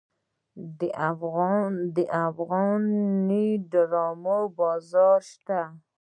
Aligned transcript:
د 0.79 0.81
افغاني 2.29 3.47
ډرامو 3.71 4.39
بازار 4.57 5.19
شته؟ 5.31 5.61